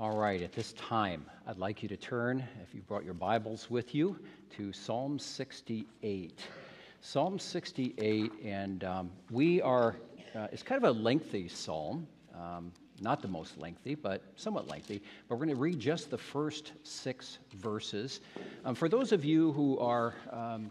[0.00, 3.68] All right, at this time, I'd like you to turn, if you brought your Bibles
[3.68, 4.16] with you,
[4.50, 6.38] to Psalm 68.
[7.00, 9.96] Psalm 68, and um, we are,
[10.36, 12.70] uh, it's kind of a lengthy psalm, um,
[13.00, 15.02] not the most lengthy, but somewhat lengthy.
[15.28, 18.20] But we're going to read just the first six verses.
[18.64, 20.70] Um, for those of you who are um,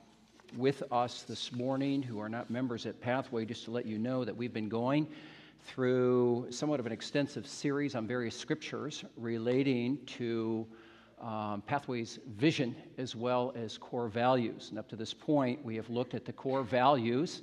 [0.56, 4.24] with us this morning, who are not members at Pathway, just to let you know
[4.24, 5.06] that we've been going
[5.68, 10.66] through somewhat of an extensive series on various scriptures relating to
[11.22, 14.70] um, Pathway's vision as well as core values.
[14.70, 17.42] And up to this point, we have looked at the core values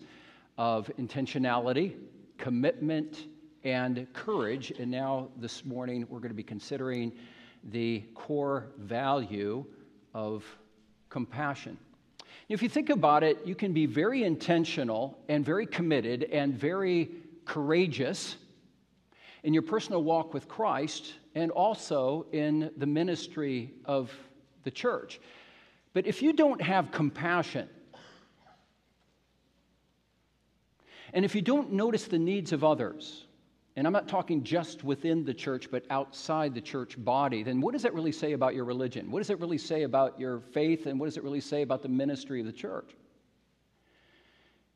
[0.56, 1.96] of intentionality,
[2.38, 3.26] commitment,
[3.62, 4.70] and courage.
[4.78, 7.12] And now this morning, we're going to be considering
[7.64, 9.66] the core value
[10.14, 10.44] of
[11.10, 11.76] compassion.
[12.48, 17.10] If you think about it, you can be very intentional and very committed and very
[17.44, 18.36] courageous
[19.42, 24.10] in your personal walk with Christ and also in the ministry of
[24.64, 25.20] the church.
[25.92, 27.68] But if you don't have compassion,
[31.12, 33.26] and if you don't notice the needs of others,
[33.76, 37.72] and I'm not talking just within the church, but outside the church body, then what
[37.72, 39.10] does that really say about your religion?
[39.10, 40.86] What does it really say about your faith?
[40.86, 42.90] And what does it really say about the ministry of the church?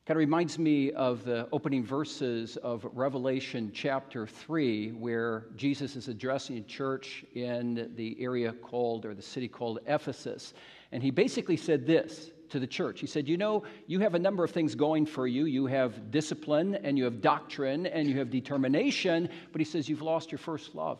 [0.09, 6.07] Kind of reminds me of the opening verses of Revelation chapter 3, where Jesus is
[6.07, 10.55] addressing a church in the area called, or the city called Ephesus.
[10.91, 12.99] And he basically said this to the church.
[12.99, 15.45] He said, You know, you have a number of things going for you.
[15.45, 20.01] You have discipline, and you have doctrine, and you have determination, but he says, You've
[20.01, 20.97] lost your first love.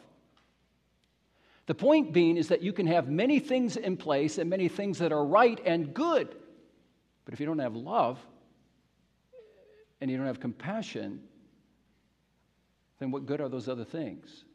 [1.65, 4.99] The point being is that you can have many things in place and many things
[4.99, 6.35] that are right and good,
[7.25, 8.19] but if you don't have love,
[10.02, 11.22] and you don't have compassion,
[13.00, 14.45] then what good are those other things?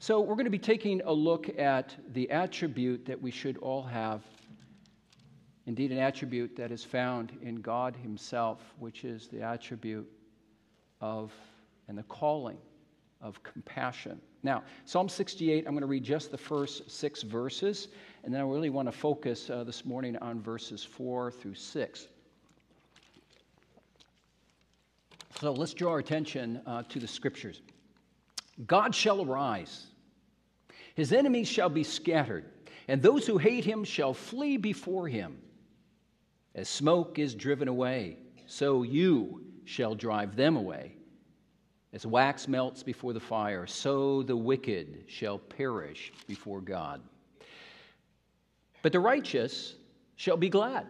[0.00, 3.82] So, we're going to be taking a look at the attribute that we should all
[3.82, 4.22] have.
[5.66, 10.08] Indeed, an attribute that is found in God Himself, which is the attribute
[11.00, 11.32] of
[11.88, 12.58] and the calling
[13.20, 14.20] of compassion.
[14.42, 17.88] Now, Psalm 68, I'm going to read just the first six verses,
[18.22, 22.08] and then I really want to focus uh, this morning on verses 4 through 6.
[25.40, 27.60] So let's draw our attention uh, to the scriptures.
[28.66, 29.86] God shall arise,
[30.96, 32.46] his enemies shall be scattered,
[32.88, 35.38] and those who hate him shall flee before him.
[36.56, 38.16] As smoke is driven away,
[38.46, 40.96] so you shall drive them away.
[41.92, 47.00] As wax melts before the fire, so the wicked shall perish before God.
[48.82, 49.76] But the righteous
[50.16, 50.88] shall be glad.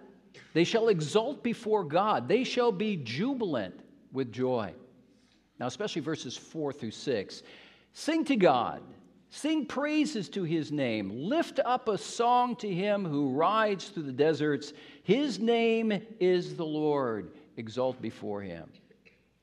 [0.55, 2.29] They shall exult before God.
[2.29, 3.83] They shall be jubilant
[4.13, 4.73] with joy.
[5.59, 7.43] Now, especially verses 4 through 6.
[7.93, 8.83] Sing to God,
[9.31, 14.13] sing praises to his name, lift up a song to him who rides through the
[14.13, 14.73] deserts.
[15.03, 18.71] His name is the Lord, exalt before him.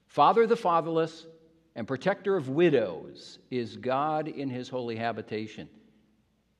[0.08, 1.26] Father of the fatherless
[1.76, 5.68] and protector of widows is God in his holy habitation.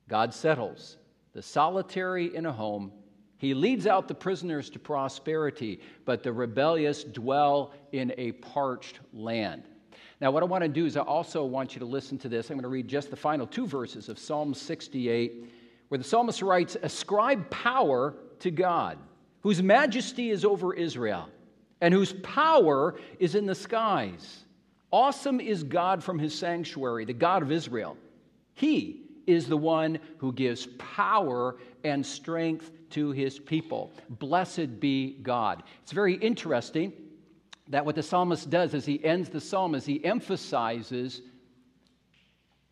[0.10, 0.98] God settles
[1.34, 2.92] the solitary in a home
[3.38, 9.64] he leads out the prisoners to prosperity, but the rebellious dwell in a parched land.
[10.22, 12.50] Now, what I want to do is I also want you to listen to this.
[12.50, 15.46] I'm going to read just the final two verses of Psalm 68,
[15.90, 18.98] where the psalmist writes Ascribe power to God,
[19.42, 21.30] whose majesty is over Israel,
[21.82, 24.46] and whose power is in the skies.
[24.92, 27.98] Awesome is God from his sanctuary, the God of Israel.
[28.54, 33.92] He is the one who gives power and strength to his people.
[34.10, 35.64] Blessed be God.
[35.84, 36.94] It's very interesting
[37.70, 41.22] that what the psalmist does as he ends the psalm is he emphasizes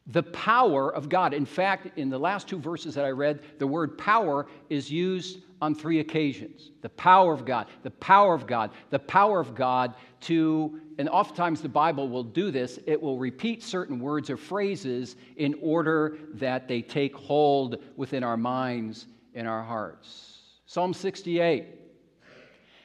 [0.08, 1.34] the power of God.
[1.34, 5.40] In fact, in the last two verses that I read, the word power is used
[5.62, 6.72] on three occasions.
[6.81, 11.61] The power of God, the power of God, the power of God to, and oftentimes
[11.61, 16.67] the Bible will do this, it will repeat certain words or phrases in order that
[16.67, 20.40] they take hold within our minds and our hearts.
[20.66, 21.66] Psalm 68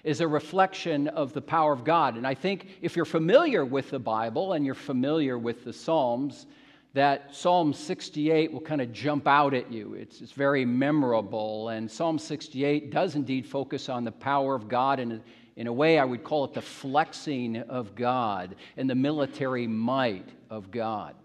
[0.05, 2.16] is a reflection of the power of God.
[2.16, 6.46] And I think if you're familiar with the Bible and you're familiar with the Psalms,
[6.94, 9.94] that Psalm 68 will kind of jump out at you.
[9.94, 11.69] It's, it's very memorable.
[11.69, 14.99] And Psalm 68 does indeed focus on the power of God.
[14.99, 15.20] And
[15.58, 20.28] in a way, I would call it the flexing of God and the military might
[20.49, 21.16] of God.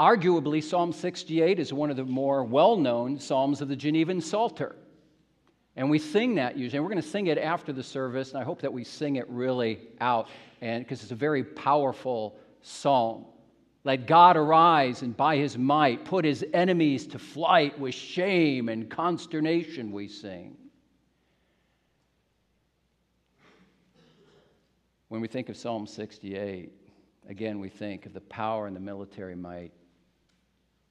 [0.00, 4.74] Arguably, Psalm 68 is one of the more well known Psalms of the Genevan Psalter.
[5.76, 6.78] And we sing that usually.
[6.78, 8.30] And we're going to sing it after the service.
[8.30, 10.26] And I hope that we sing it really out
[10.60, 13.26] and because it's a very powerful psalm.
[13.84, 18.90] Let God arise and by his might put his enemies to flight with shame and
[18.90, 20.56] consternation, we sing.
[25.10, 26.70] When we think of Psalm 68,
[27.28, 29.72] again, we think of the power and the military might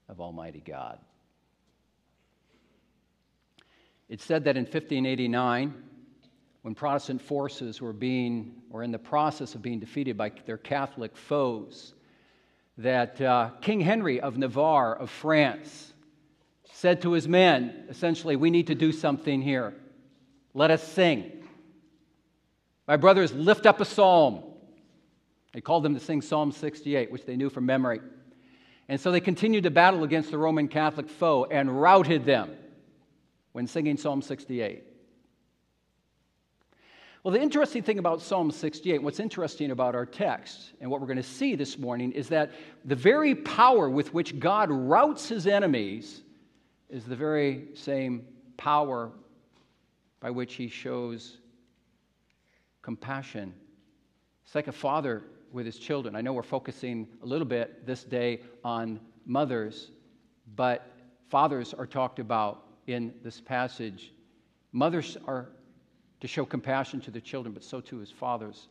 [0.09, 0.99] of Almighty God.
[4.09, 5.73] It's said that in 1589,
[6.63, 11.15] when Protestant forces were being, or in the process of being defeated by their Catholic
[11.15, 11.93] foes,
[12.77, 15.93] that uh, King Henry of Navarre of France
[16.73, 19.73] said to his men, essentially, we need to do something here.
[20.53, 21.38] Let us sing.
[22.89, 24.41] My brothers, lift up a psalm.
[25.53, 28.01] They called them to sing Psalm 68, which they knew from memory.
[28.87, 32.49] And so they continued to battle against the Roman Catholic foe and routed them
[33.51, 34.85] when singing Psalm 68.
[37.21, 41.05] Well, the interesting thing about Psalm 68, what's interesting about our text, and what we're
[41.05, 42.49] going to see this morning, is that
[42.85, 46.23] the very power with which God routs his enemies
[46.89, 48.25] is the very same
[48.57, 49.11] power
[50.21, 51.37] by which he shows
[52.89, 53.53] compassion.
[54.43, 55.21] It's like a father
[55.51, 56.15] with his children.
[56.15, 59.91] I know we're focusing a little bit this day on mothers,
[60.55, 60.91] but
[61.29, 64.11] fathers are talked about in this passage.
[64.71, 65.49] Mothers are
[66.19, 68.69] to show compassion to their children, but so too is fathers.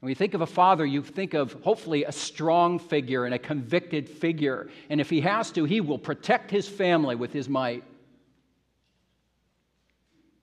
[0.00, 3.38] When you think of a father, you think of hopefully a strong figure and a
[3.38, 4.70] convicted figure.
[4.88, 7.84] And if he has to, he will protect his family with his might.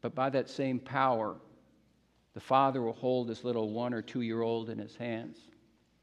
[0.01, 1.37] But by that same power,
[2.33, 5.37] the father will hold his little one or two year old in his hands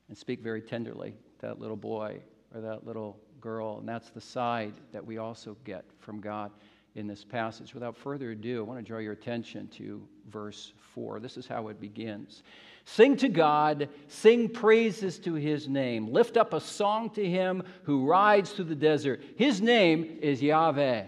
[0.08, 2.20] and speak very tenderly to that little boy
[2.54, 3.78] or that little girl.
[3.78, 6.50] And that's the side that we also get from God
[6.94, 7.74] in this passage.
[7.74, 11.20] Without further ado, I want to draw your attention to verse 4.
[11.20, 12.42] This is how it begins
[12.88, 18.06] Sing to God, sing praises to his name, lift up a song to him who
[18.06, 19.20] rides through the desert.
[19.36, 21.02] His name is Yahweh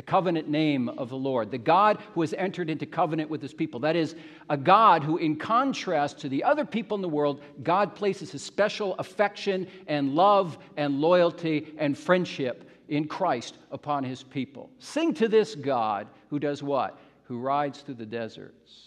[0.00, 3.52] the covenant name of the Lord, the God who has entered into covenant with his
[3.52, 3.78] people.
[3.80, 4.14] That is,
[4.48, 8.42] a God who, in contrast to the other people in the world, God places his
[8.42, 14.70] special affection and love and loyalty and friendship in Christ upon his people.
[14.78, 16.98] Sing to this God who does what?
[17.24, 18.86] Who rides through the deserts.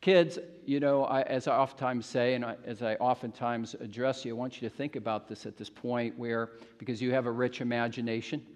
[0.00, 4.36] Kids, you know, I, as I oftentimes say, and I, as I oftentimes address you,
[4.36, 7.32] I want you to think about this at this point where, because you have a
[7.32, 8.46] rich imagination,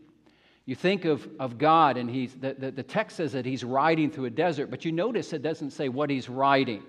[0.64, 4.10] you think of, of God, and he's, the, the, the text says that he's riding
[4.10, 6.82] through a desert, but you notice it doesn't say what he's riding.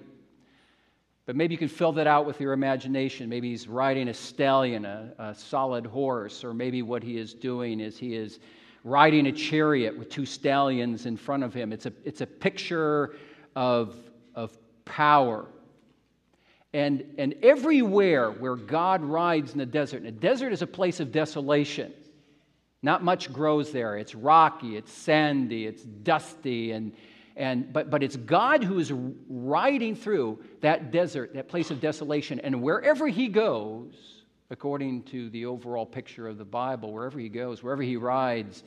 [1.26, 3.30] But maybe you can fill that out with your imagination.
[3.30, 7.80] Maybe he's riding a stallion, a, a, solid horse, or maybe what he is doing
[7.80, 8.40] is he is
[8.84, 11.72] riding a chariot with two stallions in front of him.
[11.72, 13.16] It's a, it's a picture
[13.56, 13.96] of,
[14.36, 15.48] of power.
[16.74, 21.00] And, and everywhere where God rides in the desert, and a desert is a place
[21.00, 21.94] of desolation.
[22.84, 23.98] Not much grows there.
[23.98, 26.92] It's rocky, it's sandy, it's dusty, and,
[27.38, 28.92] and, but, but it's God who is
[29.30, 32.42] riding through that desert, that place of desolation.
[32.42, 37.64] And wherever he goes, according to the overall picture of the Bible, wherever he goes,
[37.64, 38.66] wherever he rides,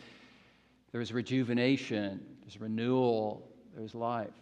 [0.92, 3.46] there's rejuvenation, there's renewal,
[3.76, 4.32] there's life.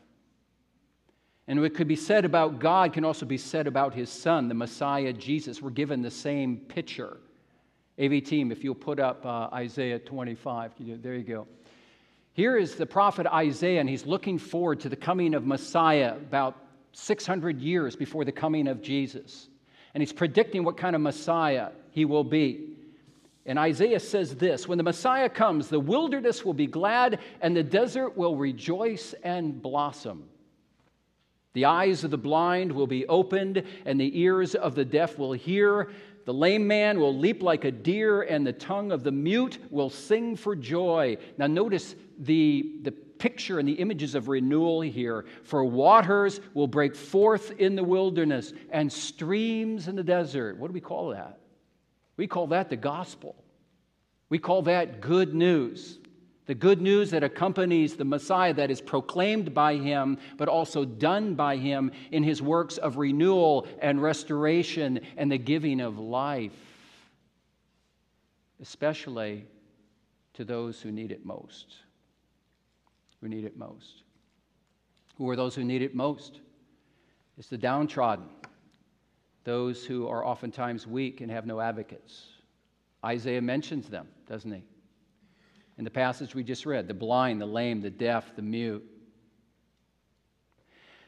[1.48, 4.54] And what could be said about God can also be said about his son, the
[4.54, 5.60] Messiah Jesus.
[5.60, 7.18] We're given the same picture.
[7.98, 10.72] AV team, if you'll put up uh, Isaiah 25.
[11.00, 11.46] There you go.
[12.32, 16.56] Here is the prophet Isaiah, and he's looking forward to the coming of Messiah about
[16.92, 19.48] 600 years before the coming of Jesus.
[19.94, 22.70] And he's predicting what kind of Messiah he will be.
[23.46, 27.62] And Isaiah says this When the Messiah comes, the wilderness will be glad, and the
[27.62, 30.24] desert will rejoice and blossom.
[31.52, 35.32] The eyes of the blind will be opened, and the ears of the deaf will
[35.32, 35.90] hear.
[36.24, 39.90] The lame man will leap like a deer, and the tongue of the mute will
[39.90, 41.18] sing for joy.
[41.36, 45.26] Now, notice the, the picture and the images of renewal here.
[45.44, 50.58] For waters will break forth in the wilderness and streams in the desert.
[50.58, 51.38] What do we call that?
[52.16, 53.36] We call that the gospel.
[54.28, 55.98] We call that good news
[56.46, 61.34] the good news that accompanies the Messiah that is proclaimed by him, but also done
[61.34, 66.52] by him in his works of renewal and restoration and the giving of life,
[68.60, 69.46] especially
[70.34, 71.76] to those who need it most.
[73.20, 74.02] Who need it most.
[75.16, 76.40] Who are those who need it most?
[77.38, 78.26] It's the downtrodden,
[79.44, 82.26] those who are oftentimes weak and have no advocates.
[83.02, 84.62] Isaiah mentions them, doesn't he?
[85.78, 88.84] In the passage we just read the blind, the lame, the deaf, the mute.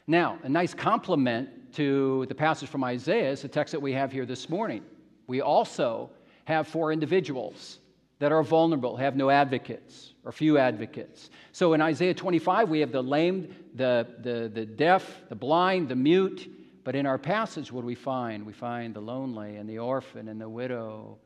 [0.05, 4.11] Now, a nice complement to the passage from Isaiah is the text that we have
[4.11, 4.83] here this morning.
[5.27, 6.11] We also
[6.45, 7.79] have four individuals
[8.19, 11.29] that are vulnerable, have no advocates or few advocates.
[11.51, 15.95] So in Isaiah 25, we have the lame, the, the, the deaf, the blind, the
[15.95, 16.49] mute.
[16.83, 18.45] But in our passage, what do we find?
[18.45, 21.17] We find the lonely and the orphan and the widow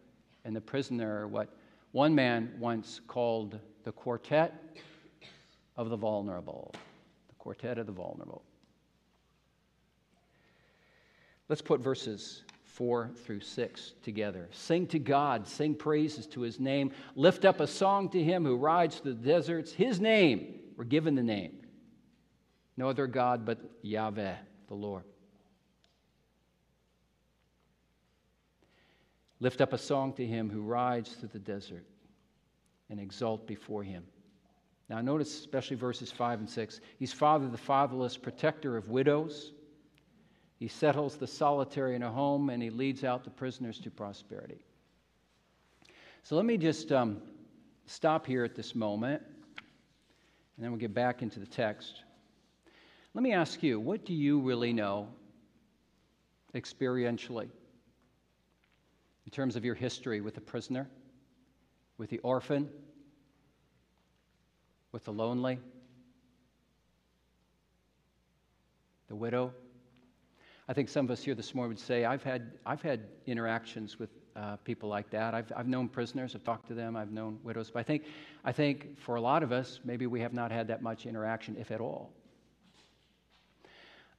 [0.44, 1.50] and the prisoner, what
[1.92, 4.78] one man once called the quartet
[5.76, 6.74] of the vulnerable.
[7.30, 8.44] The quartet of the vulnerable.
[11.50, 14.48] Let's put verses 4 through 6 together.
[14.52, 18.56] Sing to God, sing praises to his name, lift up a song to him who
[18.56, 19.74] rides through the deserts.
[19.74, 21.58] His name, we're given the name.
[22.78, 24.36] No other God but Yahweh,
[24.68, 25.04] the Lord.
[29.42, 31.84] Lift up a song to him who rides through the desert
[32.90, 34.06] and exult before him.
[34.90, 36.80] Now, notice especially verses 5 and 6.
[36.98, 39.52] He's father, the fatherless, protector of widows
[40.62, 44.64] he settles the solitary in a home and he leads out the prisoners to prosperity.
[46.22, 47.20] So let me just um,
[47.88, 52.04] stop here at this moment, and then we'll get back into the text.
[53.16, 55.08] Let me ask you what do you really know
[56.54, 57.50] experientially
[59.32, 60.90] in terms of your history with the prisoner,
[61.98, 62.68] with the orphan,
[64.92, 65.58] with the lonely,
[69.08, 69.54] the widow?
[70.68, 73.98] I think some of us here this morning would say, I've had, I've had interactions
[73.98, 75.34] with uh, people like that.
[75.34, 77.72] I've, I've known prisoners, I've talked to them, I've known widows.
[77.72, 78.04] But I think,
[78.44, 81.56] I think for a lot of us, maybe we have not had that much interaction,
[81.58, 82.12] if at all.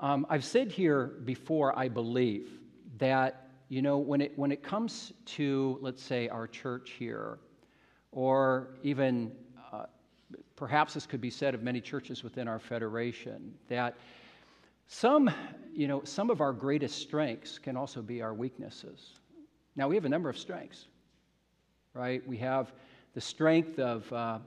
[0.01, 2.49] Um, I've said here before, I believe,
[2.97, 3.42] that,
[3.73, 7.39] you know, when it, when it comes to, let's say, our church here,
[8.11, 9.33] or even
[9.73, 9.85] uh,
[10.57, 13.97] perhaps this could be said of many churches within our federation, that
[14.89, 15.31] some,
[15.73, 19.15] you know, some of our greatest strengths can also be our weaknesses.
[19.75, 20.89] Now, we have a number of strengths,
[21.95, 22.23] right?
[22.29, 22.75] We have
[23.15, 24.39] the strength of, uh,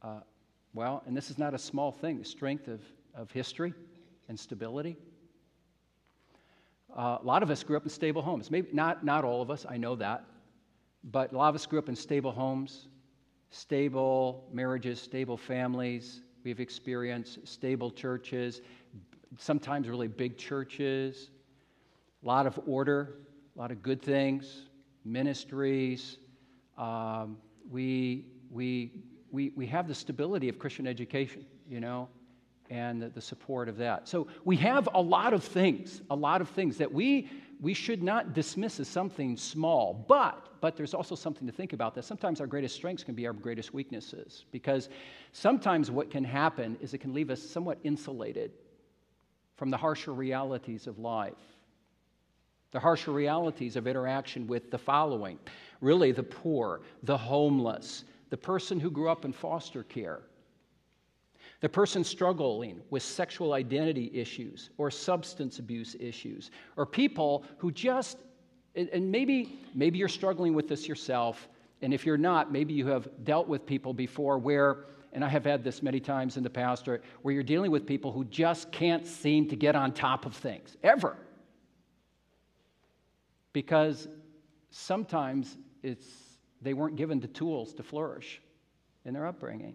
[0.00, 0.20] uh,
[0.72, 2.80] well, and this is not a small thing, the strength of,
[3.14, 3.74] of history
[4.30, 4.96] and stability.
[6.96, 8.50] Uh, a lot of us grew up in stable homes.
[8.50, 10.24] Maybe not, not all of us, I know that.
[11.04, 12.88] But a lot of us grew up in stable homes,
[13.50, 16.20] stable marriages, stable families.
[16.44, 18.60] We've experienced stable churches,
[19.38, 21.30] sometimes really big churches,
[22.22, 23.16] a lot of order,
[23.56, 24.66] a lot of good things,
[25.04, 26.18] ministries.
[26.76, 27.38] Um,
[27.70, 28.92] we, we,
[29.30, 32.08] we, we have the stability of Christian education, you know,
[32.70, 34.08] and the, support of that.
[34.08, 37.28] So we have a lot of things, a lot of things that we,
[37.60, 40.04] we should not dismiss as something small.
[40.08, 43.26] But, but there's also something to think about that sometimes our greatest strengths can be
[43.26, 44.46] our greatest weaknesses.
[44.52, 44.88] Because
[45.32, 48.52] sometimes what can happen is it can leave us somewhat insulated
[49.56, 51.34] from the harsher realities of life.
[52.70, 55.38] The harsher realities of interaction with the following
[55.82, 60.22] really, the poor, the homeless, the person who grew up in foster care,
[61.62, 68.18] the person struggling with sexual identity issues or substance abuse issues, or people who just,
[68.74, 71.48] and maybe, maybe you're struggling with this yourself,
[71.80, 75.44] and if you're not, maybe you have dealt with people before where and I have
[75.44, 79.06] had this many times in the past, where you're dealing with people who just can't
[79.06, 81.16] seem to get on top of things, ever.
[83.52, 84.08] Because
[84.70, 86.06] sometimes it's,
[86.62, 88.40] they weren't given the tools to flourish
[89.04, 89.74] in their upbringing.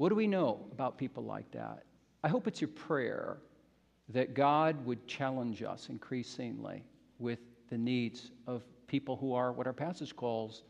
[0.00, 1.82] What do we know about people like that?
[2.24, 3.36] I hope it's your prayer
[4.08, 6.82] that God would challenge us increasingly
[7.18, 10.62] with the needs of people who are what our passage calls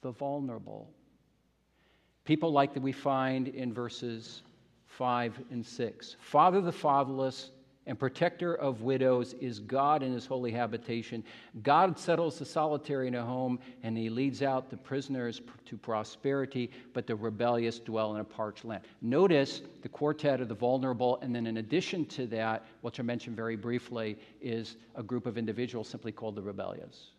[0.00, 0.88] the vulnerable.
[2.24, 4.42] People like that we find in verses
[4.86, 6.14] 5 and 6.
[6.20, 7.50] Father the fatherless
[7.86, 11.22] and protector of widows is God in his holy habitation.
[11.62, 16.70] God settles the solitary in a home, and he leads out the prisoners to prosperity,
[16.92, 18.82] but the rebellious dwell in a parched land.
[19.02, 23.36] Notice the quartet of the vulnerable, and then in addition to that, which I mentioned
[23.36, 27.10] very briefly, is a group of individuals simply called the rebellious.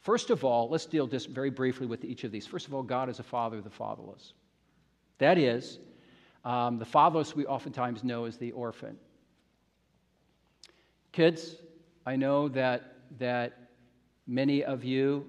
[0.00, 2.46] First of all, let's deal just very briefly with each of these.
[2.46, 4.34] First of all, God is a father of the fatherless.
[5.18, 5.78] That is,
[6.44, 8.96] um, the fatherless we oftentimes know as the orphan.
[11.14, 11.54] Kids,
[12.04, 13.52] I know that, that
[14.26, 15.24] many of you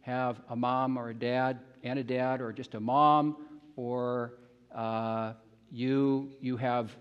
[0.00, 4.34] have a mom or a dad and a dad, or just a mom, or
[4.74, 5.34] uh,
[5.70, 6.96] you, you, have,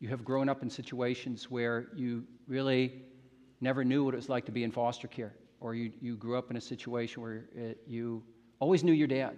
[0.00, 2.94] you have grown up in situations where you really
[3.60, 6.38] never knew what it was like to be in foster care or you, you grew
[6.38, 8.22] up in a situation where it, you
[8.58, 9.36] always knew your dad.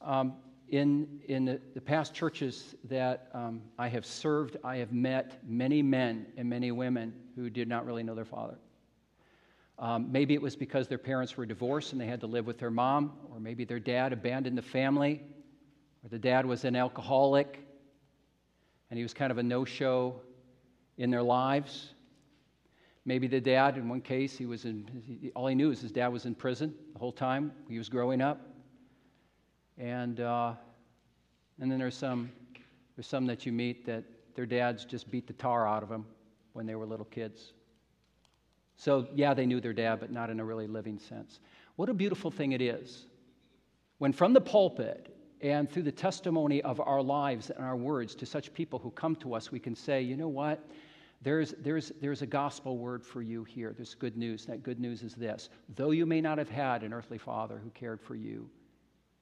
[0.00, 0.34] Um,
[0.70, 5.82] in in the, the past churches that um, I have served, I have met many
[5.82, 8.58] men and many women who did not really know their father.
[9.78, 12.58] Um, maybe it was because their parents were divorced and they had to live with
[12.58, 15.22] their mom, or maybe their dad abandoned the family,
[16.02, 17.64] or the dad was an alcoholic
[18.90, 20.20] and he was kind of a no show
[20.96, 21.94] in their lives.
[23.04, 26.08] Maybe the dad, in one case, he was in, all he knew is his dad
[26.08, 28.40] was in prison the whole time he was growing up.
[29.78, 30.54] And, uh,
[31.60, 32.30] and then there's some,
[32.96, 34.04] there's some that you meet that
[34.34, 36.04] their dads just beat the tar out of them
[36.52, 37.52] when they were little kids.
[38.76, 41.40] So, yeah, they knew their dad, but not in a really living sense.
[41.76, 43.06] What a beautiful thing it is
[43.98, 48.26] when from the pulpit and through the testimony of our lives and our words to
[48.26, 50.64] such people who come to us, we can say, you know what?
[51.22, 53.72] There's, there's, there's a gospel word for you here.
[53.76, 54.46] There's good news.
[54.46, 57.70] That good news is this though you may not have had an earthly father who
[57.70, 58.48] cared for you,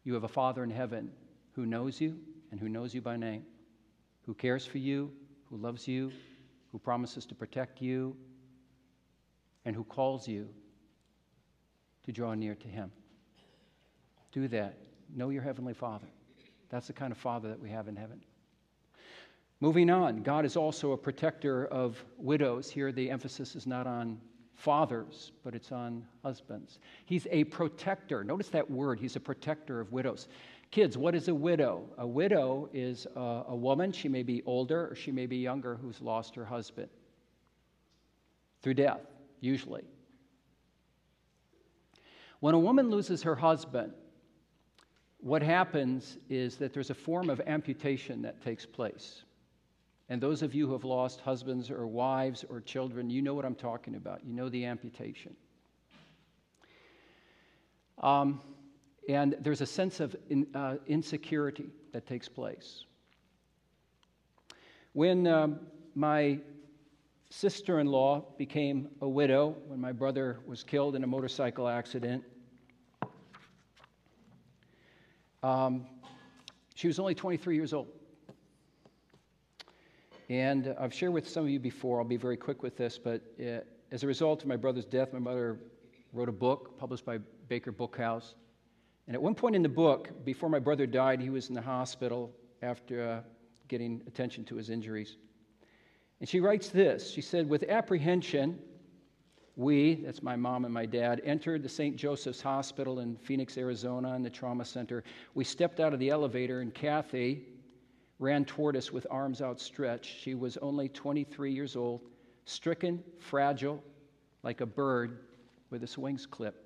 [0.07, 1.11] you have a Father in heaven
[1.53, 2.17] who knows you
[2.53, 3.43] and who knows you by name,
[4.25, 5.11] who cares for you,
[5.51, 6.13] who loves you,
[6.71, 8.17] who promises to protect you,
[9.65, 10.49] and who calls you
[12.05, 12.93] to draw near to Him.
[14.31, 14.79] Do that.
[15.13, 16.07] Know your Heavenly Father.
[16.69, 18.21] That's the kind of Father that we have in heaven.
[19.59, 22.71] Moving on, God is also a protector of widows.
[22.71, 24.21] Here, the emphasis is not on
[24.57, 26.81] fathers, but it's on husbands.
[27.05, 28.25] He's a protector.
[28.25, 30.29] Notice that word, he's a protector of widows.
[30.71, 31.85] Kids, what is a widow?
[31.99, 35.77] A widow is a, a, woman, she may be older or she may be younger,
[35.77, 36.89] who's lost her husband
[38.63, 39.01] through death,
[39.41, 39.85] usually.
[42.41, 43.93] When a woman loses her husband,
[45.19, 49.23] what happens is that there's a form of amputation that takes place.
[50.09, 53.45] And those of you who have lost husbands or wives or children, you know what
[53.45, 54.25] I'm talking about.
[54.25, 55.35] You know the amputation.
[58.03, 58.41] Um,
[59.09, 62.85] and there's a sense of in, uh, insecurity that takes place.
[64.93, 65.61] When um,
[65.95, 66.39] my
[67.31, 72.23] sister in law became a widow, when my brother was killed in a motorcycle accident,
[75.43, 75.87] um,
[76.75, 77.89] she was only 23 years old.
[80.29, 83.23] And I've shared with some of you before, I'll be very quick with this, but
[83.41, 83.61] uh,
[83.93, 85.61] as a result of my brother's death, my mother
[86.13, 88.35] wrote a book published by Baker Bookhouse.
[89.07, 91.63] And at one point in the book, before my brother died, he was in the
[91.63, 93.21] hospital after uh,
[93.69, 95.17] getting attention to his injuries.
[96.19, 98.59] And she writes this She said, With apprehension,
[99.55, 101.97] we, that's my mom and my dad, entered the St.
[101.97, 105.05] Joseph's Hospital in Phoenix, Arizona, in the trauma center.
[105.35, 107.45] We stepped out of the elevator, and Kathy,
[108.19, 110.21] ran toward us with arms outstretched.
[110.21, 112.01] She was only 23 years old,
[112.45, 113.83] stricken, fragile,
[114.43, 115.21] like a bird
[115.71, 116.65] with its wings clipped.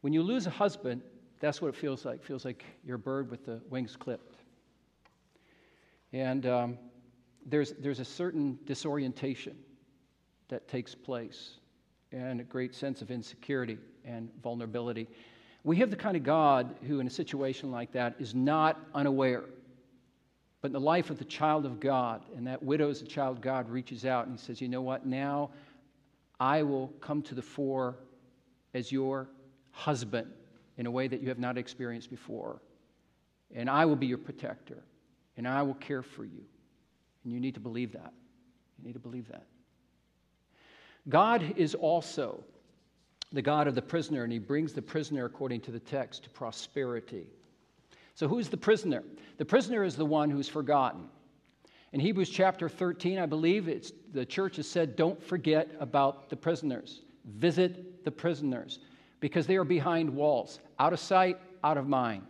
[0.00, 1.02] When you lose a husband,
[1.40, 2.20] that's what it feels like.
[2.20, 4.36] It feels like you're a bird with the wings clipped.
[6.12, 6.78] And um,
[7.44, 9.56] there's, there's a certain disorientation
[10.48, 11.58] that takes place
[12.12, 15.06] and a great sense of insecurity and vulnerability.
[15.64, 19.44] We have the kind of God who, in a situation like that, is not unaware
[20.60, 23.40] but in the life of the child of God, and that widow as a child,
[23.40, 25.06] God reaches out and he says, You know what?
[25.06, 25.50] Now
[26.40, 27.96] I will come to the fore
[28.74, 29.28] as your
[29.70, 30.30] husband
[30.76, 32.60] in a way that you have not experienced before.
[33.54, 34.82] And I will be your protector,
[35.36, 36.44] and I will care for you.
[37.24, 38.12] And you need to believe that.
[38.78, 39.46] You need to believe that.
[41.08, 42.44] God is also
[43.32, 46.30] the God of the prisoner, and he brings the prisoner, according to the text, to
[46.30, 47.26] prosperity.
[48.18, 49.04] So, who's the prisoner?
[49.36, 51.08] The prisoner is the one who's forgotten.
[51.92, 56.34] In Hebrews chapter 13, I believe it's, the church has said, don't forget about the
[56.34, 57.02] prisoners.
[57.26, 58.80] Visit the prisoners
[59.20, 62.24] because they are behind walls, out of sight, out of mind.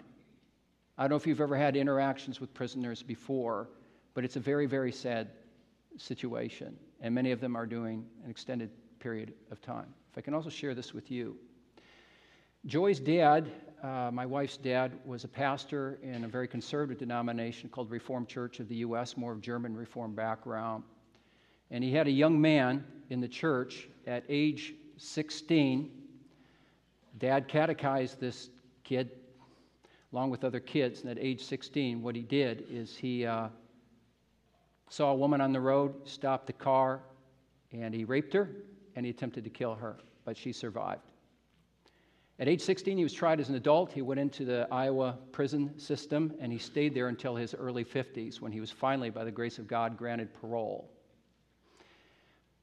[0.99, 3.71] I don't know if you've ever had interactions with prisoners before,
[4.13, 5.31] but it's a very, very sad
[5.97, 6.77] situation.
[7.01, 9.87] And many of them are doing an extended period of time.
[10.13, 11.39] If I can also share this with you.
[12.67, 13.51] Joy's dad
[13.83, 18.59] uh, my wife's dad was a pastor in a very conservative denomination called Reformed Church
[18.61, 20.83] of the U.S., more of German Reformed background.
[21.71, 25.91] And he had a young man in the church at age 16.
[27.19, 28.51] Dad catechized this
[28.83, 29.11] kid
[30.13, 31.03] along with other kids.
[31.03, 33.49] And at age 16, what he did is he uh,
[34.89, 37.01] saw a woman on the road, stopped the car,
[37.73, 38.51] and he raped her
[38.97, 41.03] and he attempted to kill her, but she survived.
[42.41, 43.93] At age 16, he was tried as an adult.
[43.93, 48.41] He went into the Iowa prison system and he stayed there until his early 50s
[48.41, 50.89] when he was finally, by the grace of God, granted parole.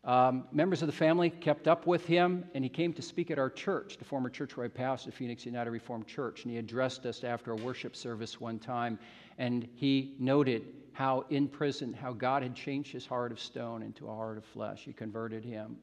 [0.05, 3.39] Um, members of the family kept up with him, and he came to speak at
[3.39, 6.43] our church, the former church where I pastored, Phoenix United Reformed Church.
[6.43, 8.99] And he addressed us after a worship service one time,
[9.39, 14.07] and he noted how in prison, how God had changed his heart of stone into
[14.07, 14.83] a heart of flesh.
[14.85, 15.77] He converted him.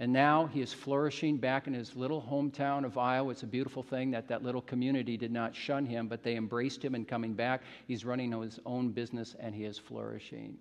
[0.00, 3.32] And now he is flourishing back in his little hometown of Iowa.
[3.32, 6.82] It's a beautiful thing that that little community did not shun him, but they embraced
[6.82, 7.62] him and coming back.
[7.86, 10.56] He's running his own business and he is flourishing.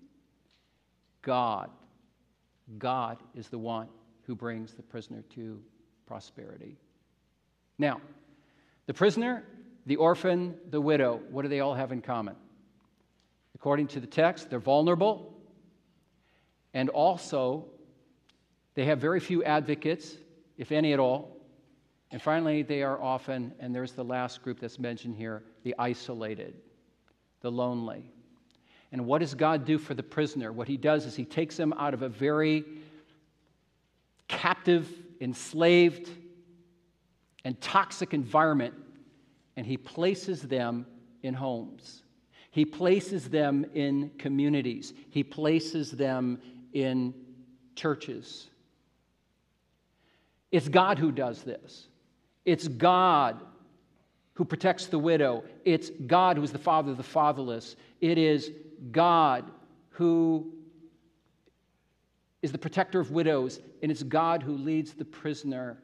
[1.21, 1.69] God,
[2.77, 3.87] God is the one
[4.23, 5.61] who brings the prisoner to
[6.05, 6.75] prosperity.
[7.77, 8.01] Now,
[8.87, 9.45] the prisoner,
[9.85, 12.35] the orphan, the widow, what do they all have in common?
[13.55, 15.33] According to the text, they're vulnerable
[16.73, 17.65] and also
[18.75, 20.17] they have very few advocates,
[20.57, 21.37] if any at all.
[22.11, 26.55] And finally, they are often, and there's the last group that's mentioned here, the isolated,
[27.41, 28.11] the lonely.
[28.91, 30.51] And what does God do for the prisoner?
[30.51, 32.65] What he does is he takes them out of a very
[34.27, 34.89] captive,
[35.21, 36.09] enslaved,
[37.45, 38.73] and toxic environment,
[39.55, 40.85] and he places them
[41.21, 42.03] in homes.
[42.51, 44.93] He places them in communities.
[45.11, 46.41] He places them
[46.73, 47.13] in
[47.75, 48.49] churches.
[50.51, 51.87] It's God who does this.
[52.45, 53.41] It's God
[54.33, 55.43] who protects the widow.
[55.65, 57.75] It's God who is the father of the fatherless.
[58.01, 58.51] It is
[58.91, 59.51] God
[59.89, 60.53] who
[62.41, 65.77] is the protector of widows, and it's God who leads the prisoner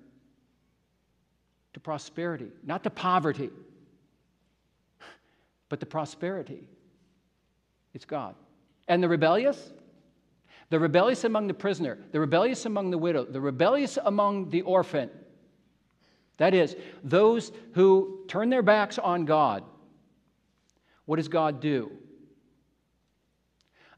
[1.74, 3.50] to prosperity, not to poverty,
[5.68, 6.70] but to prosperity.
[7.94, 8.36] It's God.
[8.88, 9.74] And the rebellious?
[10.70, 15.10] The rebellious among the prisoner, the rebellious among the widow, the rebellious among the orphan.
[16.38, 19.64] That is, those who turn their backs on God.
[21.06, 21.92] What does God do?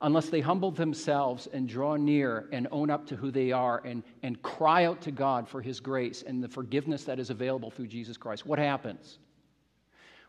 [0.02, 4.04] Unless they humble themselves and draw near and own up to who they are and,
[4.22, 7.88] and cry out to God for His grace and the forgiveness that is available through
[7.88, 9.18] Jesus Christ, what happens?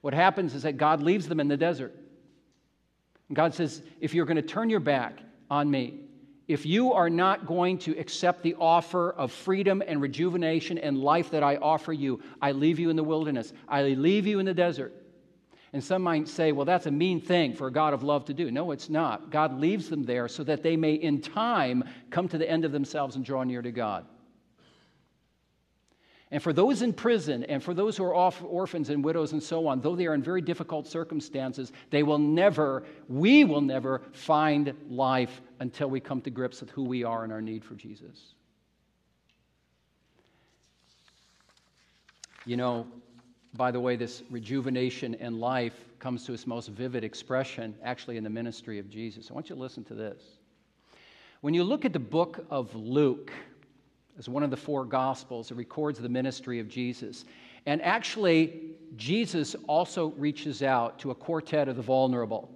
[0.00, 1.94] What happens is that God leaves them in the desert.
[3.28, 5.18] And God says, if you're going to turn your back
[5.50, 6.00] on me,
[6.48, 11.30] if you are not going to accept the offer of freedom and rejuvenation and life
[11.30, 13.52] that I offer you, I leave you in the wilderness.
[13.68, 14.94] I leave you in the desert.
[15.74, 18.34] And some might say, well, that's a mean thing for a God of love to
[18.34, 18.50] do.
[18.50, 19.30] No, it's not.
[19.30, 22.72] God leaves them there so that they may, in time, come to the end of
[22.72, 24.06] themselves and draw near to God.
[26.30, 29.66] And for those in prison and for those who are orphans and widows and so
[29.66, 34.74] on, though they are in very difficult circumstances, they will never, we will never find
[34.90, 38.34] life until we come to grips with who we are and our need for Jesus.
[42.44, 42.86] You know,
[43.54, 48.24] by the way, this rejuvenation and life comes to its most vivid expression actually in
[48.24, 49.30] the ministry of Jesus.
[49.30, 50.22] I want you to listen to this.
[51.40, 53.32] When you look at the book of Luke,
[54.18, 55.50] as one of the four Gospels.
[55.50, 57.24] It records the ministry of Jesus.
[57.66, 62.50] And actually, Jesus also reaches out to a quartet of the vulnerable.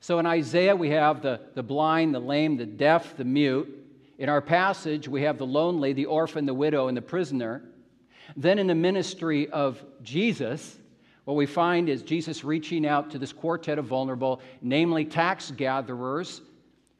[0.00, 3.68] So in Isaiah, we have the, the blind, the lame, the deaf, the mute.
[4.18, 7.62] In our passage, we have the lonely, the orphan, the widow, and the prisoner.
[8.36, 10.76] Then in the ministry of Jesus,
[11.24, 16.40] what we find is Jesus reaching out to this quartet of vulnerable, namely tax gatherers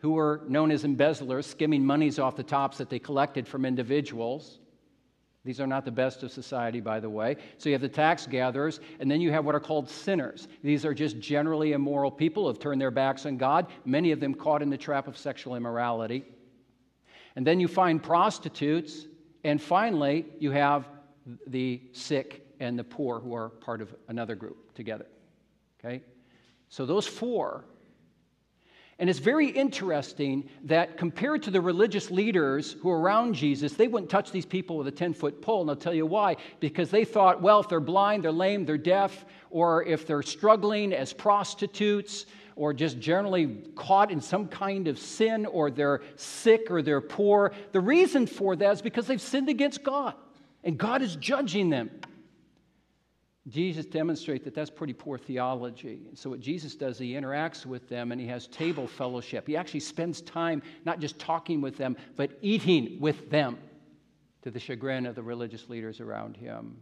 [0.03, 4.59] who were known as embezzlers, skimming monies off the tops that they collected from individuals.
[5.45, 7.37] These are not the best of society, by the way.
[7.57, 10.49] So you have the tax gatherers, and then you have what are called sinners.
[10.65, 14.19] These are just generally immoral people who have turned their backs on God, many of
[14.19, 16.25] them caught in the trap of sexual immorality.
[17.37, 19.07] And then you find prostitutes,
[19.45, 20.88] and finally, you have
[21.47, 25.07] the sick and the poor who are part of another group together.
[25.79, 26.03] Okay?
[26.71, 27.67] So those four
[28.98, 33.88] and it's very interesting that compared to the religious leaders who were around Jesus, they
[33.88, 35.62] wouldn't touch these people with a 10 foot pole.
[35.62, 36.37] And I'll tell you why.
[36.61, 40.92] Because they thought, well, if they're blind, they're lame, they're deaf, or if they're struggling
[40.92, 46.83] as prostitutes, or just generally caught in some kind of sin, or they're sick or
[46.83, 50.14] they're poor, the reason for that is because they've sinned against God.
[50.62, 51.90] And God is judging them.
[53.48, 56.00] Jesus demonstrates that that's pretty poor theology.
[56.14, 59.48] So, what Jesus does, he interacts with them and he has table fellowship.
[59.48, 63.59] He actually spends time not just talking with them, but eating with them
[64.42, 66.76] to the chagrin of the religious leaders around him.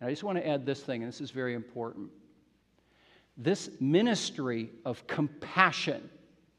[0.00, 2.10] And I just want to add this thing, and this is very important.
[3.36, 6.08] This ministry of compassion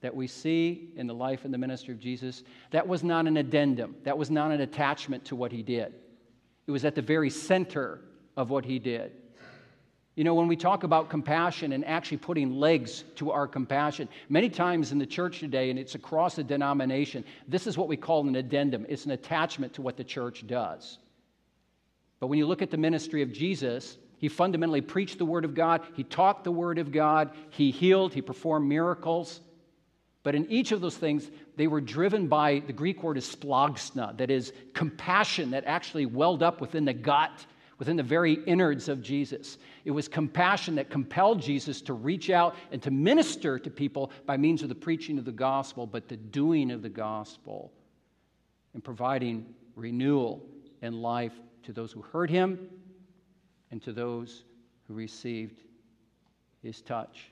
[0.02, 3.38] that we see in the life and the ministry of Jesus, that was not an
[3.38, 5.94] addendum, that was not an attachment to what he did.
[6.68, 8.02] It was at the very center
[8.36, 9.12] of what he did.
[10.16, 14.48] You know, when we talk about compassion and actually putting legs to our compassion, many
[14.48, 18.28] times in the church today, and it's across the denomination, this is what we call
[18.28, 18.86] an addendum.
[18.88, 21.00] It's an attachment to what the church does.
[22.20, 25.56] But when you look at the ministry of Jesus, he fundamentally preached the Word of
[25.56, 29.42] God, he taught the Word of God, he healed, he performed miracles.
[30.22, 34.18] But in each of those things, they were driven by the Greek word is splagchna,
[34.18, 37.46] that is compassion that actually welled up within the gut
[37.84, 39.58] within the very innards of Jesus.
[39.84, 44.38] It was compassion that compelled Jesus to reach out and to minister to people by
[44.38, 47.74] means of the preaching of the gospel, but the doing of the gospel
[48.74, 50.42] and providing renewal
[50.82, 52.70] and life to those who heard him
[53.72, 54.46] and to those
[54.88, 55.60] who received
[56.62, 57.32] his touch.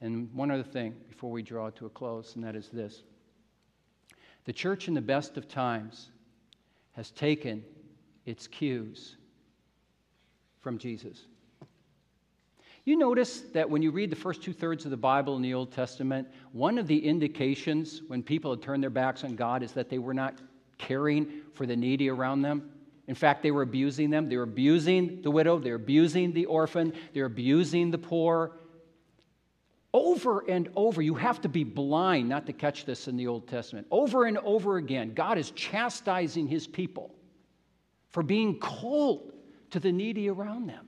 [0.00, 3.04] And one other thing before we draw to a close, and that is this
[4.44, 6.10] the church in the best of times
[6.94, 7.62] has taken
[8.26, 9.16] its cues
[10.60, 11.26] from Jesus.
[12.84, 15.54] You notice that when you read the first two thirds of the Bible in the
[15.54, 19.72] Old Testament, one of the indications when people had turned their backs on God is
[19.72, 20.38] that they were not
[20.76, 22.70] caring for the needy around them.
[23.06, 24.28] In fact, they were abusing them.
[24.28, 28.52] They were abusing the widow, they were abusing the orphan, they were abusing the poor.
[29.94, 33.46] Over and over, you have to be blind not to catch this in the Old
[33.46, 33.86] Testament.
[33.90, 37.14] Over and over again, God is chastising his people
[38.14, 39.32] for being cold
[39.70, 40.86] to the needy around them.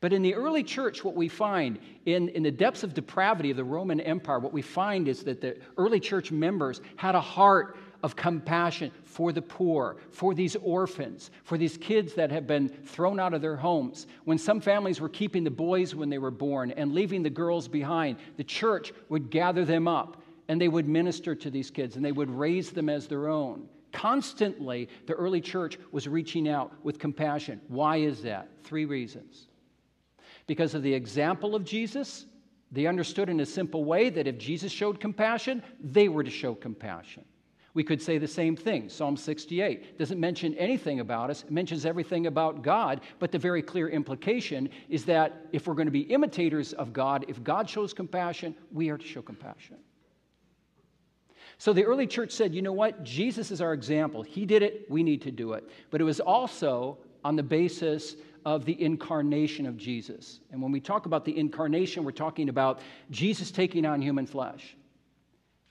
[0.00, 3.56] But in the early church, what we find in, in the depths of depravity of
[3.56, 7.76] the Roman Empire, what we find is that the early church members had a heart
[8.02, 13.20] of compassion for the poor, for these orphans, for these kids that have been thrown
[13.20, 14.08] out of their homes.
[14.24, 17.68] When some families were keeping the boys when they were born and leaving the girls
[17.68, 22.04] behind, the church would gather them up and they would minister to these kids and
[22.04, 23.68] they would raise them as their own.
[23.94, 27.60] Constantly, the early church was reaching out with compassion.
[27.68, 28.48] Why is that?
[28.64, 29.46] Three reasons.
[30.48, 32.26] Because of the example of Jesus,
[32.72, 36.56] they understood in a simple way that if Jesus showed compassion, they were to show
[36.56, 37.24] compassion.
[37.72, 38.88] We could say the same thing.
[38.88, 43.62] Psalm 68 doesn't mention anything about us, it mentions everything about God, but the very
[43.62, 47.94] clear implication is that if we're going to be imitators of God, if God shows
[47.94, 49.76] compassion, we are to show compassion.
[51.64, 53.04] So the early church said, you know what?
[53.04, 54.22] Jesus is our example.
[54.22, 55.66] He did it, we need to do it.
[55.88, 60.40] But it was also on the basis of the incarnation of Jesus.
[60.52, 64.76] And when we talk about the incarnation, we're talking about Jesus taking on human flesh.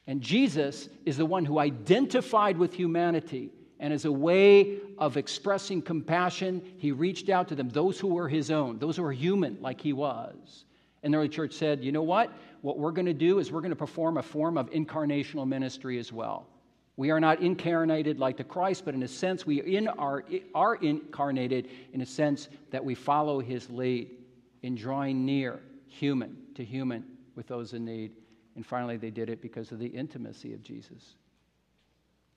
[0.08, 3.52] And Jesus is the one who identified with humanity.
[3.80, 8.28] And as a way of expressing compassion, he reached out to them, those who were
[8.28, 10.66] his own, those who were human like he was.
[11.04, 12.34] And the early church said, you know what?
[12.64, 16.00] What we're going to do is we're going to perform a form of incarnational ministry
[16.00, 16.48] as well.
[16.96, 20.24] We are not incarnated like the Christ, but in a sense, we in are,
[20.56, 24.12] are incarnated in a sense that we follow his lead
[24.62, 27.04] in drawing near human to human
[27.36, 28.14] with those in need.
[28.56, 31.16] And finally, they did it because of the intimacy of Jesus.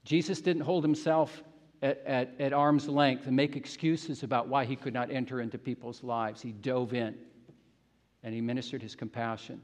[0.02, 1.44] Jesus didn't hold himself
[1.82, 5.56] at, at, at arm's length and make excuses about why he could not enter into
[5.56, 6.42] people's lives.
[6.42, 7.14] He dove in
[8.24, 9.62] and he ministered his compassion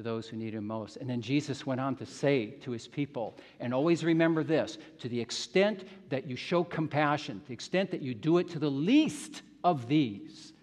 [0.00, 0.96] to those who need him most.
[0.96, 5.08] And then Jesus went on to say to his people, and always remember this to
[5.08, 8.70] the extent that you show compassion, to the extent that you do it to the
[8.70, 10.54] least of these,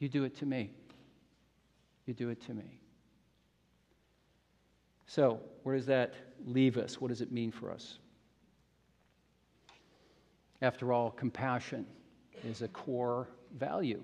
[0.00, 0.70] you do it to me.
[2.06, 2.80] You do it to me.
[5.06, 6.14] So, where does that
[6.46, 7.00] leave us?
[7.00, 7.98] What does it mean for us?
[10.62, 11.86] After all, compassion
[12.44, 14.02] is a core value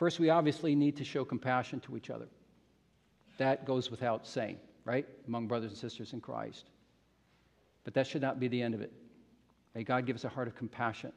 [0.00, 2.26] First, we obviously need to show compassion to each other.
[3.36, 5.06] That goes without saying, right?
[5.28, 6.70] Among brothers and sisters in Christ.
[7.84, 8.90] But that should not be the end of it.
[9.74, 11.12] May God give us a heart of compassion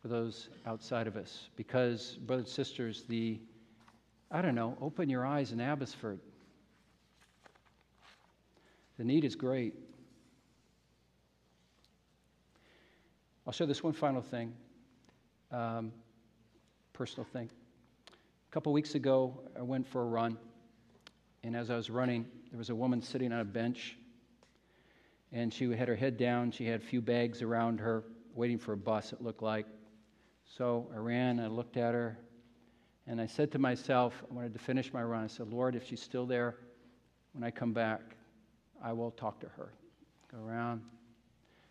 [0.00, 1.48] for those outside of us.
[1.54, 3.38] Because, brothers and sisters, the,
[4.32, 6.18] I don't know, open your eyes in Abbotsford.
[8.98, 9.74] The need is great.
[13.46, 14.52] I'll share this one final thing,
[15.52, 15.92] um,
[16.94, 17.48] personal thing.
[18.52, 20.36] A couple weeks ago, I went for a run,
[21.42, 23.96] and as I was running, there was a woman sitting on a bench,
[25.32, 26.50] and she had her head down.
[26.50, 29.64] She had a few bags around her, waiting for a bus, it looked like.
[30.44, 32.18] So I ran, I looked at her,
[33.06, 35.24] and I said to myself, I wanted to finish my run.
[35.24, 36.56] I said, Lord, if she's still there
[37.32, 38.02] when I come back,
[38.84, 39.72] I will talk to her.
[40.30, 40.82] Go around.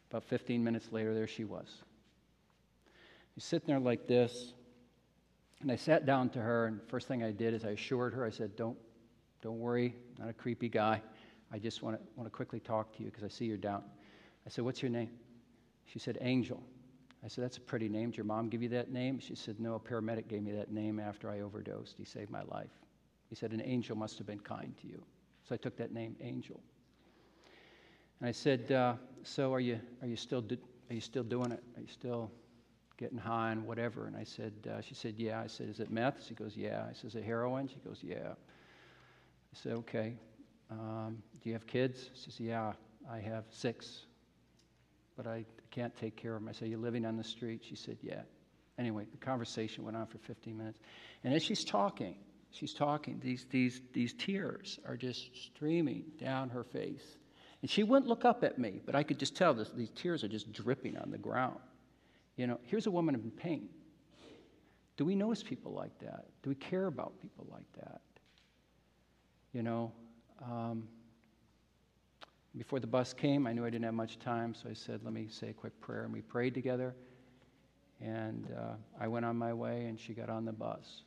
[0.10, 1.84] About 15 minutes later, there she was.
[3.36, 4.54] She's sitting there like this.
[5.62, 8.26] And I sat down to her, and first thing I did is I assured her,
[8.26, 8.78] I said, Don't,
[9.42, 11.02] don't worry, not a creepy guy.
[11.54, 13.84] I just want to, want to quickly talk to you because I see you're down.
[14.46, 15.12] I said, What's your name?
[15.86, 16.62] She said, Angel.
[17.24, 18.10] I said, That's a pretty name.
[18.10, 19.20] Did your mom give you that name?
[19.20, 21.96] She said, No, a paramedic gave me that name after I overdosed.
[21.98, 22.72] He saved my life.
[23.30, 25.04] He said, An angel must have been kind to you.
[25.48, 26.60] So I took that name, Angel.
[28.20, 30.58] And I said, uh, So are you, are, you still do,
[30.90, 31.62] are you still doing it?
[31.78, 32.32] Are you still
[33.02, 34.08] getting high and whatever?
[34.08, 35.42] And I said, uh, She said, Yeah.
[35.42, 36.26] I said, Is it meth?
[36.26, 36.86] She goes, Yeah.
[36.90, 37.68] I said, Is it heroin?
[37.68, 38.30] She goes, Yeah.
[38.30, 40.14] I said, Okay.
[40.70, 42.10] Um, do you have kids?
[42.14, 42.74] She says, Yeah,
[43.12, 44.06] I have six
[45.16, 46.50] but I can't take care of them.
[46.50, 47.62] I said, You living on the street?
[47.68, 48.22] She said, Yeah.
[48.80, 50.80] Anyway, the conversation went on for 15 minutes.
[51.24, 52.16] And as she's talking,
[52.50, 57.18] she's talking, these, these, these tears are just streaming down her face.
[57.62, 60.24] And she wouldn't look up at me, but I could just tell this, these tears
[60.24, 61.60] are just dripping on the ground.
[62.38, 63.70] You know, here's a woman in pain.
[64.98, 66.26] Do we notice people like that?
[66.44, 68.02] Do we care about people like that?
[69.54, 69.92] You know,
[70.44, 70.88] um,
[72.58, 75.14] before the bus came, I knew I didn't have much time, so I said, Let
[75.14, 76.04] me say a quick prayer.
[76.04, 76.94] And we prayed together.
[78.02, 81.04] And uh, I went on my way, and she got on the bus.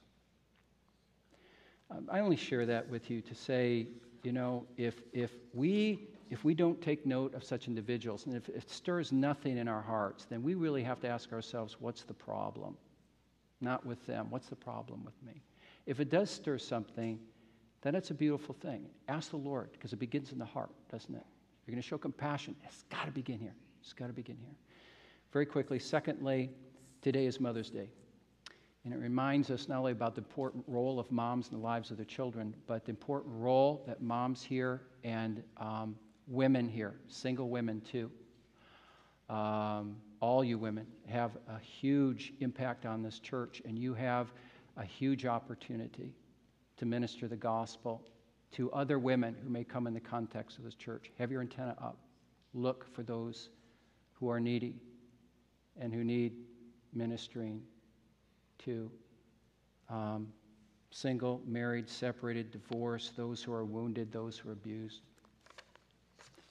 [1.91, 3.89] Um, I only share that with you to say,
[4.23, 8.49] you know, if, if, we, if we don't take note of such individuals, and if
[8.49, 12.15] it stirs nothing in our hearts, then we really have to ask ourselves, what's the
[12.15, 12.77] problem?
[13.61, 14.27] Not with them.
[14.31, 15.43] What's the problem with me?
[15.87, 17.19] If it does stir something,
[17.83, 18.87] then it's a beautiful thing.
[19.09, 21.25] Ask the Lord, because it begins in the heart, doesn't it?
[21.67, 22.57] You're going to show compassion.
[22.65, 23.55] It's got to begin here.
[23.81, 24.57] It's got to begin here.
[25.33, 26.51] Very quickly, secondly,
[27.03, 27.91] today is Mother's Day.
[28.85, 31.91] And it reminds us not only about the important role of moms in the lives
[31.91, 37.49] of their children, but the important role that moms here and um, women here, single
[37.49, 38.11] women too,
[39.29, 44.33] um, all you women have a huge impact on this church, and you have
[44.77, 46.15] a huge opportunity
[46.77, 48.03] to minister the gospel
[48.53, 51.11] to other women who may come in the context of this church.
[51.19, 51.99] Have your antenna up.
[52.53, 53.51] Look for those
[54.13, 54.77] who are needy
[55.79, 56.35] and who need
[56.93, 57.63] ministering
[58.59, 58.91] to.
[59.91, 60.29] Um,
[60.91, 65.01] single, married, separated, divorced, those who are wounded, those who are abused.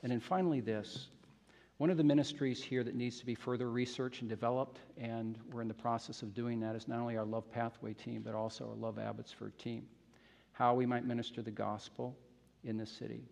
[0.04, 1.08] And then finally, this.
[1.78, 5.62] One of the ministries here that needs to be further researched and developed, and we're
[5.62, 8.70] in the process of doing that, is not only our Love Pathway team, but also
[8.70, 9.88] our Love Abbotsford team
[10.54, 12.16] how we might minister the gospel
[12.64, 13.24] in this city.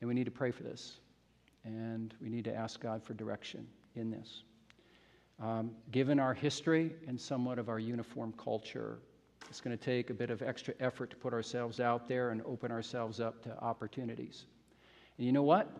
[0.00, 0.98] And we need to pray for this.
[1.64, 4.42] And we need to ask God for direction in this.
[5.42, 8.98] Um, given our history and somewhat of our uniform culture,
[9.48, 12.42] it's going to take a bit of extra effort to put ourselves out there and
[12.44, 14.44] open ourselves up to opportunities.
[15.18, 15.70] And you know what?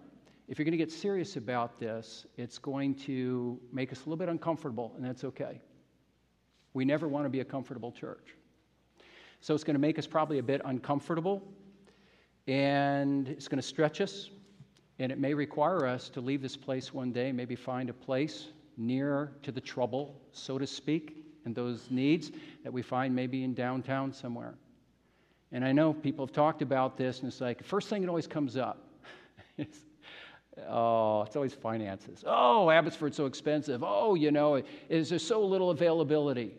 [0.47, 4.17] If you're going to get serious about this, it's going to make us a little
[4.17, 5.61] bit uncomfortable, and that's okay.
[6.75, 8.35] We never want to be a comfortable church.
[9.41, 11.43] So it's going to make us probably a bit uncomfortable,
[12.47, 14.31] and it's going to stretch us,
[14.99, 18.49] and it may require us to leave this place one day, maybe find a place
[18.77, 23.55] near to the trouble, so to speak, and those needs that we find maybe in
[23.55, 24.55] downtown somewhere.
[25.53, 28.27] And I know people have talked about this, and it's like, first thing that always
[28.27, 28.84] comes up
[30.69, 32.25] oh, it's always finances.
[32.27, 33.83] Oh, Abbotsford's so expensive.
[33.85, 36.55] Oh, you know, is there so little availability?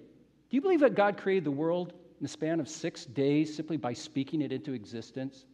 [0.50, 3.78] Do you believe that God created the world in the span of six days simply
[3.78, 5.46] by speaking it into existence?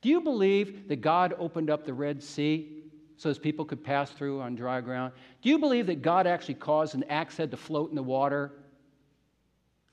[0.00, 2.84] Do you believe that God opened up the Red Sea
[3.16, 5.12] so as people could pass through on dry ground?
[5.42, 8.52] Do you believe that God actually caused an axe head to float in the water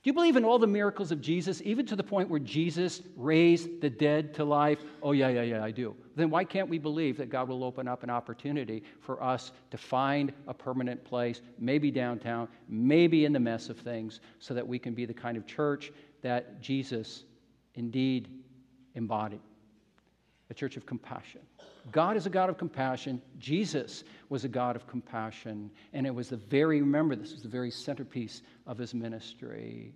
[0.03, 3.01] do you believe in all the miracles of Jesus, even to the point where Jesus
[3.15, 4.79] raised the dead to life?
[5.01, 5.95] Oh, yeah, yeah, yeah, I do.
[6.17, 9.77] Then why can't we believe that God will open up an opportunity for us to
[9.77, 14.77] find a permanent place, maybe downtown, maybe in the mess of things, so that we
[14.77, 17.23] can be the kind of church that Jesus
[17.75, 18.27] indeed
[18.95, 19.39] embodied?
[20.53, 21.41] A church of compassion.
[21.91, 23.19] God is a God of compassion.
[23.39, 25.71] Jesus was a God of compassion.
[25.93, 29.95] And it was the very, remember, this was the very centerpiece of his ministry.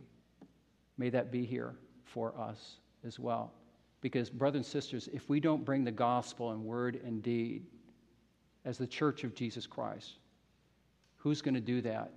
[0.97, 3.53] May that be here for us as well.
[4.01, 7.67] Because, brothers and sisters, if we don't bring the gospel in word and deed
[8.65, 10.13] as the church of Jesus Christ,
[11.17, 12.13] who's going to do that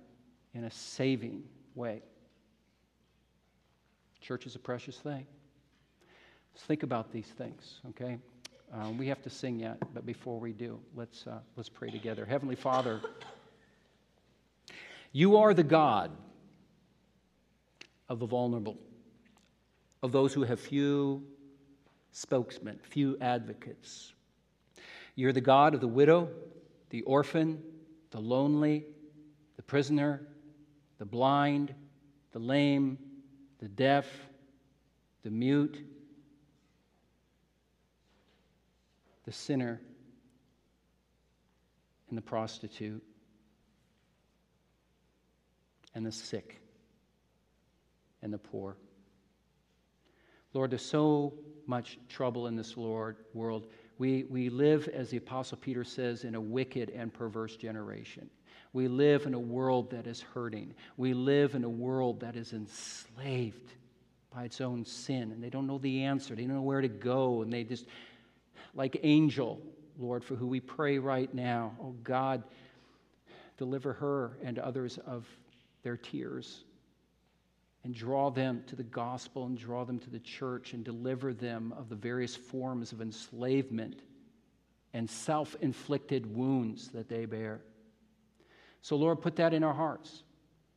[0.55, 1.43] in a saving
[1.75, 2.01] way?
[4.19, 5.27] Church is a precious thing.
[6.55, 8.17] Let's think about these things, okay?
[8.73, 12.25] Um, we have to sing yet, but before we do, let's, uh, let's pray together.
[12.25, 13.01] Heavenly Father,
[15.11, 16.11] you are the God
[18.07, 18.77] of the vulnerable,
[20.01, 21.21] of those who have few
[22.13, 24.13] spokesmen, few advocates.
[25.15, 26.29] You're the God of the widow,
[26.91, 27.61] the orphan,
[28.11, 28.85] the lonely,
[29.57, 30.21] the prisoner,
[30.97, 31.73] the blind,
[32.31, 32.97] the lame,
[33.59, 34.07] the deaf,
[35.23, 35.83] the mute,
[39.31, 39.79] the sinner,
[42.09, 43.01] and the prostitute.
[45.93, 46.61] and the sick
[48.21, 48.77] and the poor.
[50.53, 51.33] Lord, there's so
[51.65, 53.67] much trouble in this Lord world.
[53.97, 58.29] We, we live, as the Apostle Peter says, in a wicked and perverse generation.
[58.71, 60.73] We live in a world that is hurting.
[60.95, 63.73] We live in a world that is enslaved
[64.33, 66.35] by its own sin, and they don't know the answer.
[66.35, 67.85] They don't know where to go, and they just,
[68.73, 69.61] like Angel,
[69.97, 72.43] Lord, for who we pray right now, oh God,
[73.57, 75.27] deliver her and others of
[75.83, 76.63] their tears
[77.83, 81.73] and draw them to the gospel and draw them to the church and deliver them
[81.77, 84.01] of the various forms of enslavement
[84.93, 87.61] and self inflicted wounds that they bear.
[88.81, 90.23] So, Lord, put that in our hearts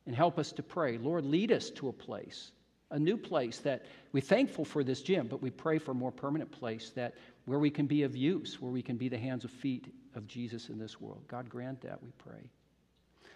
[0.05, 0.97] and help us to pray.
[0.97, 2.51] Lord, lead us to a place,
[2.91, 6.11] a new place that we're thankful for this gym, but we pray for a more
[6.11, 7.15] permanent place that
[7.45, 10.27] where we can be of use, where we can be the hands and feet of
[10.27, 11.21] Jesus in this world.
[11.27, 12.49] God grant that, we pray.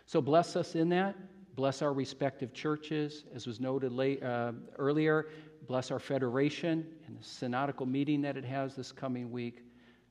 [0.05, 1.16] So bless us in that.
[1.55, 5.28] Bless our respective churches, as was noted late, uh, earlier.
[5.68, 9.64] Bless our federation and the synodical meeting that it has this coming week.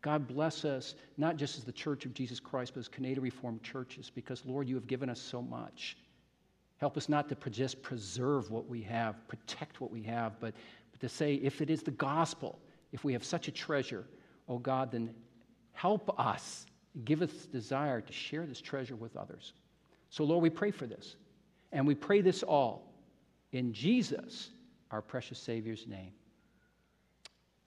[0.02, 3.62] God bless us, not just as the Church of Jesus Christ, but as Canadian Reformed
[3.62, 5.96] churches, because, Lord, you have given us so much.
[6.76, 10.54] Help us not to just preserve what we have, protect what we have, but,
[10.92, 12.60] but to say, if it is the gospel,
[12.92, 14.04] if we have such a treasure,
[14.48, 15.14] oh God, then
[15.72, 16.66] help us,
[17.04, 19.52] give us desire to share this treasure with others.
[20.10, 21.16] So, Lord, we pray for this.
[21.72, 22.94] And we pray this all
[23.52, 24.50] in Jesus,
[24.90, 26.12] our precious Savior's name.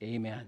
[0.02, 0.48] Amen.